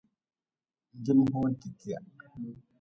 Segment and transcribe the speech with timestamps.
[1.05, 1.99] Dim-hoonte-tia.